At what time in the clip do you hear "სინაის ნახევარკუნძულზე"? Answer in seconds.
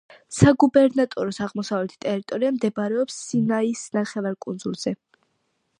3.27-4.97